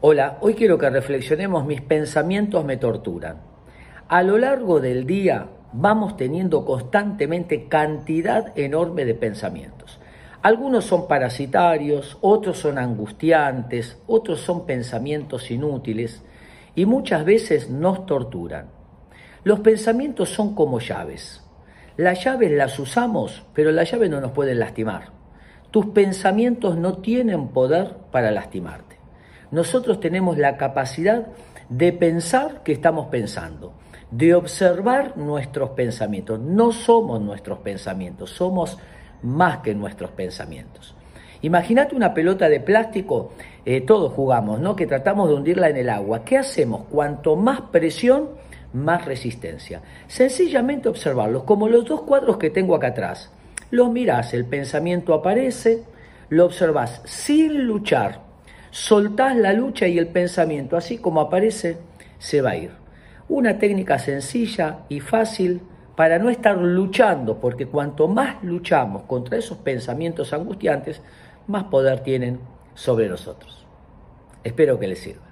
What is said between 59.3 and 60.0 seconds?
la lucha y